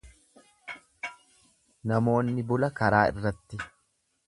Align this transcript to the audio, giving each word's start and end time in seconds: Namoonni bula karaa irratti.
Namoonni 1.93 2.47
bula 2.53 2.73
karaa 2.83 3.05
irratti. 3.13 3.63